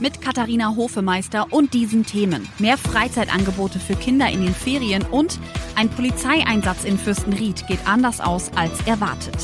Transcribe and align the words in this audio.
mit 0.00 0.20
Katharina 0.20 0.74
Hofemeister 0.76 1.46
und 1.50 1.74
diesen 1.74 2.04
Themen. 2.04 2.48
Mehr 2.58 2.78
Freizeitangebote 2.78 3.78
für 3.78 3.94
Kinder 3.94 4.28
in 4.30 4.42
den 4.42 4.54
Ferien 4.54 5.02
und 5.02 5.38
ein 5.74 5.88
Polizeieinsatz 5.88 6.84
in 6.84 6.98
Fürstenried 6.98 7.66
geht 7.66 7.80
anders 7.86 8.20
aus 8.20 8.50
als 8.54 8.80
erwartet. 8.86 9.36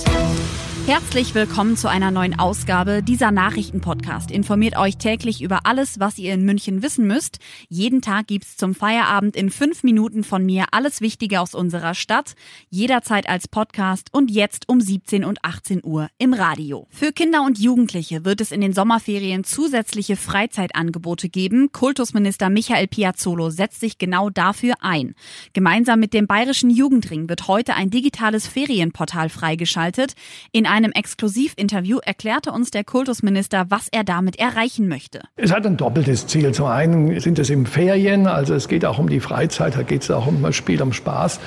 Herzlich 0.84 1.36
willkommen 1.36 1.76
zu 1.76 1.88
einer 1.88 2.10
neuen 2.10 2.36
Ausgabe. 2.36 3.04
Dieser 3.04 3.30
Nachrichtenpodcast 3.30 4.32
informiert 4.32 4.76
euch 4.76 4.96
täglich 4.96 5.40
über 5.40 5.60
alles, 5.64 6.00
was 6.00 6.18
ihr 6.18 6.34
in 6.34 6.44
München 6.44 6.82
wissen 6.82 7.06
müsst. 7.06 7.38
Jeden 7.68 8.02
Tag 8.02 8.26
gibt's 8.26 8.56
zum 8.56 8.74
Feierabend 8.74 9.36
in 9.36 9.50
fünf 9.50 9.84
Minuten 9.84 10.24
von 10.24 10.44
mir 10.44 10.64
alles 10.72 11.00
Wichtige 11.00 11.40
aus 11.40 11.54
unserer 11.54 11.94
Stadt. 11.94 12.34
Jederzeit 12.68 13.28
als 13.28 13.46
Podcast 13.46 14.08
und 14.10 14.32
jetzt 14.32 14.68
um 14.68 14.80
17 14.80 15.24
und 15.24 15.44
18 15.44 15.82
Uhr 15.84 16.08
im 16.18 16.34
Radio. 16.34 16.88
Für 16.90 17.12
Kinder 17.12 17.42
und 17.42 17.60
Jugendliche 17.60 18.24
wird 18.24 18.40
es 18.40 18.50
in 18.50 18.60
den 18.60 18.72
Sommerferien 18.72 19.44
zusätzliche 19.44 20.16
Freizeitangebote 20.16 21.28
geben. 21.28 21.70
Kultusminister 21.70 22.50
Michael 22.50 22.88
Piazzolo 22.88 23.50
setzt 23.50 23.78
sich 23.78 23.98
genau 23.98 24.30
dafür 24.30 24.74
ein. 24.80 25.14
Gemeinsam 25.52 26.00
mit 26.00 26.12
dem 26.12 26.26
Bayerischen 26.26 26.70
Jugendring 26.70 27.28
wird 27.28 27.46
heute 27.46 27.74
ein 27.74 27.90
digitales 27.90 28.48
Ferienportal 28.48 29.28
freigeschaltet. 29.28 30.14
In 30.50 30.71
einem 30.72 30.90
Exklusivinterview 30.92 31.98
erklärte 31.98 32.50
uns 32.50 32.70
der 32.70 32.82
Kultusminister, 32.82 33.66
was 33.68 33.88
er 33.92 34.04
damit 34.04 34.38
erreichen 34.38 34.88
möchte. 34.88 35.20
Es 35.36 35.52
hat 35.52 35.66
ein 35.66 35.76
doppeltes 35.76 36.26
Ziel. 36.26 36.52
Zum 36.52 36.64
einen 36.64 37.20
sind 37.20 37.38
es 37.38 37.50
eben 37.50 37.66
Ferien, 37.66 38.26
also 38.26 38.54
es 38.54 38.68
geht 38.68 38.86
auch 38.86 38.98
um 38.98 39.10
die 39.10 39.20
Freizeit, 39.20 39.76
da 39.76 39.82
geht 39.82 40.02
es 40.02 40.10
auch 40.10 40.26
um 40.26 40.42
das 40.42 40.56
Spiel, 40.56 40.80
um 40.80 40.94
Spaß. 40.94 41.40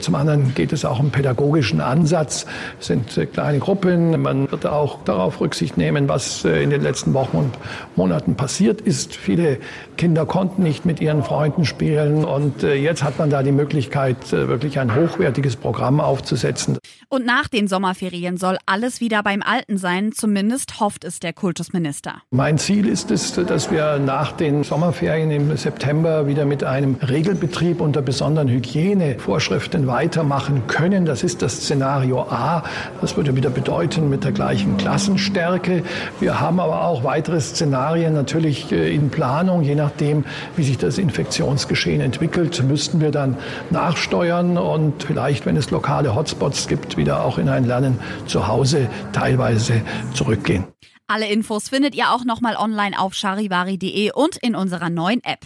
Zum 0.00 0.16
anderen 0.16 0.52
geht 0.54 0.72
es 0.72 0.84
auch 0.84 0.98
um 0.98 1.12
pädagogischen 1.12 1.80
Ansatz. 1.80 2.44
Es 2.80 2.88
sind 2.88 3.16
äh, 3.16 3.26
kleine 3.26 3.60
Gruppen. 3.60 4.20
Man 4.20 4.50
wird 4.50 4.66
auch 4.66 5.04
darauf 5.04 5.40
Rücksicht 5.40 5.76
nehmen, 5.76 6.08
was 6.08 6.44
äh, 6.44 6.60
in 6.60 6.70
den 6.70 6.82
letzten 6.82 7.14
Wochen 7.14 7.36
und 7.36 7.54
Monaten 7.94 8.34
passiert 8.34 8.80
ist. 8.80 9.14
Viele 9.14 9.58
Kinder 9.96 10.26
konnten 10.26 10.64
nicht 10.64 10.84
mit 10.84 11.00
ihren 11.00 11.22
Freunden 11.22 11.64
spielen 11.66 12.24
und 12.24 12.64
äh, 12.64 12.74
jetzt 12.74 13.04
hat 13.04 13.16
man 13.20 13.30
da 13.30 13.44
die 13.44 13.52
Möglichkeit, 13.52 14.32
wirklich 14.32 14.80
ein 14.80 14.96
hochwertiges 14.96 15.54
Programm 15.54 16.00
aufzusetzen. 16.00 16.78
Und 17.12 17.26
nach 17.26 17.46
den 17.46 17.68
Sommerferien 17.68 18.38
soll 18.38 18.56
alles 18.64 19.02
wieder 19.02 19.22
beim 19.22 19.42
Alten 19.42 19.76
sein, 19.76 20.12
zumindest 20.12 20.80
hofft 20.80 21.04
es 21.04 21.20
der 21.20 21.34
Kultusminister. 21.34 22.22
Mein 22.30 22.56
Ziel 22.56 22.88
ist 22.88 23.10
es, 23.10 23.34
dass 23.34 23.70
wir 23.70 23.98
nach 23.98 24.32
den 24.32 24.64
Sommerferien 24.64 25.30
im 25.30 25.54
September 25.58 26.26
wieder 26.26 26.46
mit 26.46 26.64
einem 26.64 26.94
Regelbetrieb 27.06 27.82
unter 27.82 28.00
besonderen 28.00 28.48
Hygienevorschriften 28.48 29.86
weitermachen 29.86 30.66
können. 30.68 31.04
Das 31.04 31.22
ist 31.22 31.42
das 31.42 31.56
Szenario 31.56 32.22
A. 32.22 32.64
Das 33.02 33.14
würde 33.14 33.36
wieder 33.36 33.50
bedeuten 33.50 34.08
mit 34.08 34.24
der 34.24 34.32
gleichen 34.32 34.78
Klassenstärke. 34.78 35.82
Wir 36.18 36.40
haben 36.40 36.60
aber 36.60 36.86
auch 36.86 37.04
weitere 37.04 37.42
Szenarien 37.42 38.14
natürlich 38.14 38.72
äh, 38.72 38.90
in 38.90 39.10
Planung. 39.10 39.60
Je 39.60 39.74
nachdem, 39.74 40.24
wie 40.56 40.64
sich 40.64 40.78
das 40.78 40.96
Infektionsgeschehen 40.96 42.00
entwickelt, 42.00 42.64
müssten 42.66 43.02
wir 43.02 43.10
dann 43.10 43.36
nachsteuern 43.68 44.56
und 44.56 45.02
vielleicht, 45.02 45.44
wenn 45.44 45.58
es 45.58 45.70
lokale 45.70 46.14
Hotspots 46.14 46.68
gibt, 46.68 46.96
wieder 47.02 47.24
auch 47.24 47.36
in 47.38 47.48
ein 47.48 47.64
Lernen 47.64 47.98
zu 48.26 48.46
Hause 48.46 48.88
teilweise 49.12 49.82
zurückgehen. 50.14 50.64
Alle 51.08 51.26
Infos 51.26 51.68
findet 51.68 51.96
ihr 51.96 52.12
auch 52.12 52.24
nochmal 52.24 52.56
online 52.56 52.98
auf 52.98 53.14
charivari.de 53.14 54.12
und 54.12 54.36
in 54.36 54.54
unserer 54.54 54.88
neuen 54.88 55.20
App. 55.24 55.40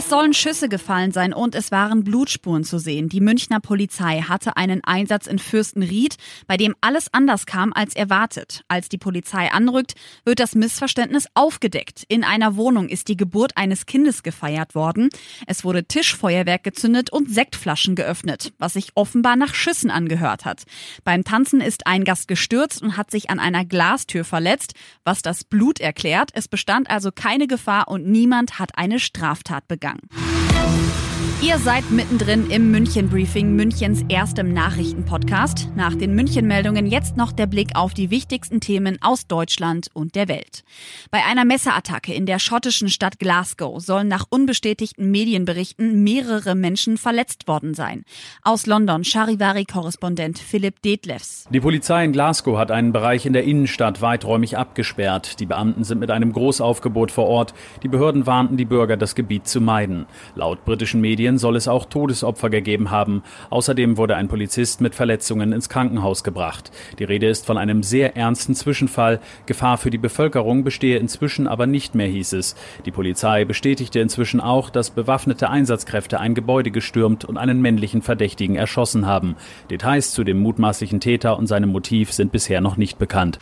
Es 0.00 0.08
sollen 0.08 0.32
Schüsse 0.32 0.68
gefallen 0.68 1.12
sein 1.12 1.34
und 1.34 1.54
es 1.54 1.72
waren 1.72 2.04
Blutspuren 2.04 2.64
zu 2.64 2.78
sehen. 2.78 3.10
Die 3.10 3.20
Münchner 3.20 3.60
Polizei 3.60 4.22
hatte 4.22 4.56
einen 4.56 4.82
Einsatz 4.82 5.26
in 5.26 5.38
Fürstenried, 5.38 6.16
bei 6.46 6.56
dem 6.56 6.74
alles 6.80 7.12
anders 7.12 7.44
kam 7.44 7.72
als 7.74 7.94
erwartet. 7.94 8.64
Als 8.68 8.88
die 8.88 8.96
Polizei 8.96 9.52
anrückt, 9.52 9.94
wird 10.24 10.40
das 10.40 10.54
Missverständnis 10.54 11.26
aufgedeckt. 11.34 12.04
In 12.08 12.24
einer 12.24 12.56
Wohnung 12.56 12.88
ist 12.88 13.08
die 13.08 13.16
Geburt 13.16 13.56
eines 13.56 13.84
Kindes 13.84 14.22
gefeiert 14.22 14.74
worden. 14.74 15.10
Es 15.46 15.64
wurde 15.64 15.84
Tischfeuerwerk 15.84 16.64
gezündet 16.64 17.12
und 17.12 17.30
Sektflaschen 17.30 17.94
geöffnet, 17.94 18.54
was 18.58 18.74
sich 18.74 18.92
offenbar 18.94 19.36
nach 19.36 19.54
Schüssen 19.54 19.90
angehört 19.90 20.44
hat. 20.44 20.62
Beim 21.04 21.24
Tanzen 21.24 21.60
ist 21.60 21.86
ein 21.86 22.04
Gast 22.04 22.26
gestürzt 22.26 22.80
und 22.80 22.96
hat 22.96 23.10
sich 23.10 23.28
an 23.28 23.38
einer 23.38 23.66
Glastür 23.66 24.24
verletzt, 24.24 24.72
was 25.04 25.20
das 25.20 25.44
Blut 25.44 25.78
erklärt. 25.78 26.30
Es 26.32 26.48
bestand 26.48 26.88
also 26.88 27.10
keine 27.12 27.48
Gefahr 27.48 27.88
und 27.88 28.06
niemand 28.06 28.58
hat 28.58 28.78
eine 28.78 28.98
Straftat 29.40 29.68
begangen. 29.68 31.09
Ihr 31.42 31.56
seid 31.56 31.90
mittendrin 31.90 32.50
im 32.50 32.70
München 32.70 33.08
Briefing, 33.08 33.56
Münchens 33.56 34.04
erstem 34.10 34.52
Nachrichtenpodcast. 34.52 35.70
Nach 35.74 35.94
den 35.94 36.14
München-Meldungen 36.14 36.84
jetzt 36.84 37.16
noch 37.16 37.32
der 37.32 37.46
Blick 37.46 37.70
auf 37.74 37.94
die 37.94 38.10
wichtigsten 38.10 38.60
Themen 38.60 38.98
aus 39.00 39.26
Deutschland 39.26 39.88
und 39.94 40.16
der 40.16 40.28
Welt. 40.28 40.64
Bei 41.10 41.24
einer 41.24 41.46
Messerattacke 41.46 42.12
in 42.12 42.26
der 42.26 42.40
schottischen 42.40 42.90
Stadt 42.90 43.18
Glasgow 43.18 43.80
sollen 43.80 44.06
nach 44.06 44.26
unbestätigten 44.28 45.10
Medienberichten 45.10 46.04
mehrere 46.04 46.54
Menschen 46.54 46.98
verletzt 46.98 47.48
worden 47.48 47.72
sein. 47.72 48.04
Aus 48.42 48.66
London 48.66 49.02
Charivari-Korrespondent 49.02 50.38
Philipp 50.38 50.82
Detlefs. 50.82 51.48
Die 51.50 51.60
Polizei 51.60 52.04
in 52.04 52.12
Glasgow 52.12 52.58
hat 52.58 52.70
einen 52.70 52.92
Bereich 52.92 53.24
in 53.24 53.32
der 53.32 53.44
Innenstadt 53.44 54.02
weiträumig 54.02 54.58
abgesperrt. 54.58 55.40
Die 55.40 55.46
Beamten 55.46 55.84
sind 55.84 56.00
mit 56.00 56.10
einem 56.10 56.34
Großaufgebot 56.34 57.10
vor 57.10 57.28
Ort. 57.28 57.54
Die 57.82 57.88
Behörden 57.88 58.26
warnten 58.26 58.58
die 58.58 58.66
Bürger, 58.66 58.98
das 58.98 59.14
Gebiet 59.14 59.48
zu 59.48 59.62
meiden. 59.62 60.04
Laut 60.34 60.66
britischen 60.66 61.00
Medien 61.00 61.29
Syrien 61.30 61.38
soll 61.38 61.56
es 61.56 61.68
auch 61.68 61.84
Todesopfer 61.84 62.50
gegeben 62.50 62.90
haben. 62.90 63.22
Außerdem 63.50 63.96
wurde 63.96 64.16
ein 64.16 64.26
Polizist 64.26 64.80
mit 64.80 64.96
Verletzungen 64.96 65.52
ins 65.52 65.68
Krankenhaus 65.68 66.24
gebracht. 66.24 66.72
Die 66.98 67.04
Rede 67.04 67.28
ist 67.28 67.46
von 67.46 67.56
einem 67.56 67.84
sehr 67.84 68.16
ernsten 68.16 68.54
Zwischenfall. 68.56 69.20
Gefahr 69.46 69.78
für 69.78 69.90
die 69.90 69.98
Bevölkerung 69.98 70.64
bestehe 70.64 70.98
inzwischen 70.98 71.46
aber 71.46 71.66
nicht 71.66 71.94
mehr, 71.94 72.08
hieß 72.08 72.32
es. 72.32 72.56
Die 72.84 72.90
Polizei 72.90 73.44
bestätigte 73.44 74.00
inzwischen 74.00 74.40
auch, 74.40 74.70
dass 74.70 74.90
bewaffnete 74.90 75.48
Einsatzkräfte 75.50 76.18
ein 76.18 76.34
Gebäude 76.34 76.72
gestürmt 76.72 77.24
und 77.24 77.36
einen 77.38 77.60
männlichen 77.60 78.02
Verdächtigen 78.02 78.56
erschossen 78.56 79.06
haben. 79.06 79.36
Details 79.70 80.12
zu 80.12 80.24
dem 80.24 80.40
mutmaßlichen 80.40 80.98
Täter 80.98 81.38
und 81.38 81.46
seinem 81.46 81.70
Motiv 81.70 82.12
sind 82.12 82.32
bisher 82.32 82.60
noch 82.60 82.76
nicht 82.76 82.98
bekannt. 82.98 83.38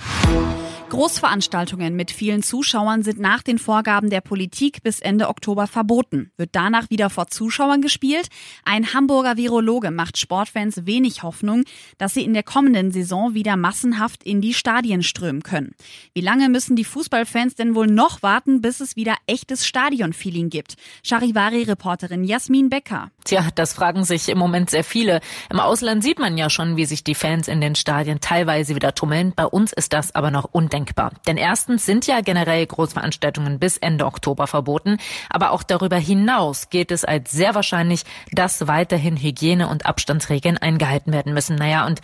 Großveranstaltungen 0.88 1.96
mit 1.96 2.10
vielen 2.10 2.42
Zuschauern 2.42 3.02
sind 3.02 3.20
nach 3.20 3.42
den 3.42 3.58
Vorgaben 3.58 4.08
der 4.08 4.22
Politik 4.22 4.82
bis 4.82 5.00
Ende 5.00 5.28
Oktober 5.28 5.66
verboten. 5.66 6.32
Wird 6.38 6.50
danach 6.52 6.88
wieder 6.88 7.10
vor 7.10 7.26
Zuschauern 7.26 7.82
gespielt? 7.82 8.28
Ein 8.64 8.94
Hamburger 8.94 9.36
Virologe 9.36 9.90
macht 9.90 10.16
Sportfans 10.16 10.86
wenig 10.86 11.22
Hoffnung, 11.22 11.64
dass 11.98 12.14
sie 12.14 12.24
in 12.24 12.32
der 12.32 12.42
kommenden 12.42 12.90
Saison 12.90 13.34
wieder 13.34 13.58
massenhaft 13.58 14.24
in 14.24 14.40
die 14.40 14.54
Stadien 14.54 15.02
strömen 15.02 15.42
können. 15.42 15.74
Wie 16.14 16.22
lange 16.22 16.48
müssen 16.48 16.74
die 16.74 16.84
Fußballfans 16.84 17.54
denn 17.54 17.74
wohl 17.74 17.86
noch 17.86 18.22
warten, 18.22 18.62
bis 18.62 18.80
es 18.80 18.96
wieder 18.96 19.16
echtes 19.26 19.66
Stadionfeeling 19.66 20.48
gibt? 20.48 20.76
Charivari-Reporterin 21.04 22.24
Jasmin 22.24 22.70
Becker. 22.70 23.10
Tja, 23.24 23.48
das 23.54 23.74
fragen 23.74 24.04
sich 24.04 24.30
im 24.30 24.38
Moment 24.38 24.70
sehr 24.70 24.84
viele. 24.84 25.20
Im 25.50 25.60
Ausland 25.60 26.02
sieht 26.02 26.18
man 26.18 26.38
ja 26.38 26.48
schon, 26.48 26.78
wie 26.78 26.86
sich 26.86 27.04
die 27.04 27.14
Fans 27.14 27.46
in 27.46 27.60
den 27.60 27.74
Stadien 27.74 28.20
teilweise 28.20 28.74
wieder 28.74 28.94
tummeln. 28.94 29.34
Bei 29.36 29.44
uns 29.44 29.74
ist 29.74 29.92
das 29.92 30.14
aber 30.14 30.30
noch 30.30 30.44
undenkbar 30.44 30.77
undenkbar. 30.78 31.12
Denn 31.26 31.36
erstens 31.36 31.84
sind 31.84 32.06
ja 32.06 32.20
generell 32.20 32.64
Großveranstaltungen 32.66 33.58
bis 33.58 33.76
Ende 33.76 34.06
Oktober 34.06 34.46
verboten, 34.46 34.98
aber 35.28 35.50
auch 35.50 35.62
darüber 35.62 35.96
hinaus 35.96 36.70
gilt 36.70 36.92
es 36.92 37.04
als 37.04 37.30
sehr 37.30 37.54
wahrscheinlich, 37.54 38.04
dass 38.32 38.66
weiterhin 38.66 39.16
Hygiene- 39.16 39.68
und 39.68 39.86
Abstandsregeln 39.86 40.58
eingehalten 40.58 41.12
werden 41.12 41.34
müssen. 41.34 41.56
Naja, 41.56 41.86
und 41.86 42.00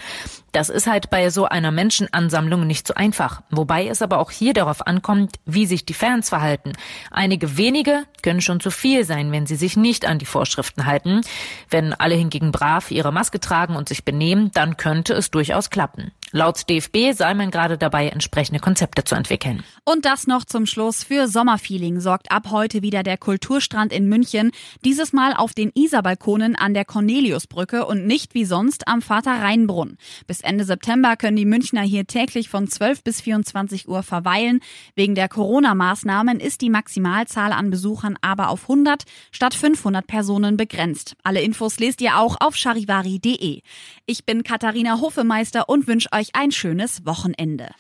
das 0.55 0.69
ist 0.69 0.87
halt 0.87 1.11
bei 1.11 1.31
so 1.31 1.47
einer 1.47 1.73
Menschenansammlung 1.73 2.67
nicht 2.67 2.87
so 2.87 2.95
einfach. 2.95 3.43
Wobei 3.51 3.89
es 3.89 4.03
aber 4.03 4.19
auch 4.19 4.31
hier 4.31 4.55
darauf 4.55 4.87
ankommt, 4.87 5.37
wie 5.47 5.67
sich 5.67 5.85
die 5.85 5.95
Fans 5.95 6.29
verhalten. 6.29 6.73
Einige 7.11 7.57
wenige 7.57 8.05
können 8.23 8.41
schon 8.41 8.61
zu 8.61 8.71
viel 8.71 9.05
sein, 9.05 9.33
wenn 9.33 9.47
sie 9.47 9.57
sich 9.57 9.77
nicht 9.77 10.07
an 10.07 10.19
die 10.19 10.27
Vorschriften 10.27 10.87
halten. 10.87 11.23
Wenn 11.71 11.93
alle 11.93 12.15
hingegen 12.15 12.53
brav 12.53 12.91
ihre 12.91 13.13
Maske 13.13 13.41
tragen 13.41 13.77
und 13.77 13.89
sich 13.89 14.05
benehmen, 14.05 14.51
dann 14.55 14.77
könnte 14.77 15.13
es 15.15 15.31
durchaus 15.31 15.71
klappen. 15.71 16.13
Laut 16.31 16.69
DFB 16.69 17.13
sei 17.13 17.33
man 17.35 17.53
gerade 17.53 17.79
dabei, 17.79 18.09
entsprechende 18.09 18.59
Konzepte 18.59 19.05
zu 19.05 19.15
entwickeln. 19.15 19.63
Und 19.85 20.05
das 20.05 20.27
noch 20.27 20.45
zum 20.45 20.67
Schluss. 20.67 21.05
Für 21.05 21.29
Sommerfeeling 21.29 22.01
sorgt 22.01 22.33
ab 22.33 22.49
heute 22.51 22.83
wieder 22.83 23.05
der 23.05 23.19
Kulturstrand 23.19 23.93
in 23.93 24.09
München. 24.09 24.51
Dieses 24.85 25.13
Mal 25.13 25.35
auf 25.35 25.53
den 25.53 25.71
Isarbalkonen 25.75 26.57
an 26.57 26.75
der 26.75 26.85
Corneliusbrücke 26.85 27.87
und 27.87 28.07
nicht 28.07 28.35
wie 28.35 28.45
sonst 28.45 28.89
am 28.89 29.01
Vater-Rhein-Brunnen. 29.01 29.97
Bis 30.27 30.41
Ende 30.45 30.65
September 30.65 31.17
können 31.17 31.37
die 31.37 31.45
Münchner 31.45 31.83
hier 31.83 32.07
täglich 32.07 32.49
von 32.49 32.69
12 32.69 33.03
bis 33.03 33.21
24 33.21 33.89
Uhr 33.89 34.03
verweilen. 34.03 34.61
Wegen 34.95 35.15
der 35.15 35.29
Corona-Maßnahmen 35.29 36.41
ist 36.41 36.61
die 36.61 36.71
Maximalzahl 36.71 37.53
an 37.53 37.71
Besuchern 37.71 38.17
aber 38.21 38.49
auf 38.49 38.63
100 38.63 39.05
statt 39.33 39.55
500 39.55 40.07
Personen 40.07 40.57
begrenzt. 40.57 41.17
Alle 41.23 41.41
Infos 41.41 41.79
lest 41.79 42.01
ihr 42.01 42.19
auch 42.19 42.37
auf 42.41 42.57
charivari.de. 42.57 43.63
Ich 44.07 44.25
bin 44.25 44.43
Katharina 44.43 45.01
Hofemeister 45.01 45.69
und 45.69 45.87
wünsche 45.87 46.13
euch 46.13 46.29
ein 46.35 46.53
schönes 46.53 47.05
Wochenende. 47.05 47.71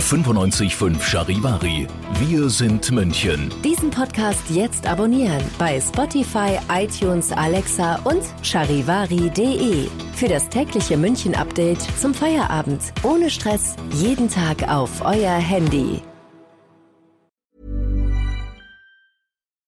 95.5 0.00 1.00
Charivari. 1.00 1.86
Wir 2.18 2.48
sind 2.48 2.90
München. 2.90 3.52
Diesen 3.62 3.90
Podcast 3.90 4.42
jetzt 4.50 4.86
abonnieren 4.86 5.42
bei 5.58 5.80
Spotify, 5.80 6.58
iTunes, 6.72 7.30
Alexa 7.32 7.96
und 8.04 8.22
charivari.de. 8.42 9.88
Für 10.14 10.28
das 10.28 10.48
tägliche 10.48 10.96
München-Update 10.96 11.82
zum 11.98 12.14
Feierabend. 12.14 12.80
Ohne 13.02 13.30
Stress. 13.30 13.76
Jeden 13.92 14.28
Tag 14.28 14.68
auf 14.68 15.02
euer 15.02 15.36
Handy. 15.38 16.02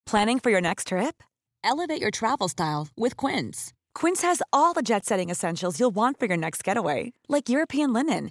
Planning 0.06 0.40
for 0.40 0.50
your 0.50 0.60
next 0.60 0.88
trip? 0.88 1.22
Elevate 1.64 2.02
your 2.02 2.10
travel 2.10 2.48
style 2.48 2.88
with 2.96 3.16
Quince. 3.16 3.72
Quince 3.94 4.22
has 4.22 4.42
all 4.52 4.74
the 4.74 4.82
jet 4.82 5.04
setting 5.04 5.30
essentials 5.30 5.78
you'll 5.78 5.94
want 5.94 6.18
for 6.18 6.26
your 6.26 6.36
next 6.36 6.64
getaway, 6.64 7.12
like 7.28 7.48
European 7.48 7.92
linen, 7.92 8.30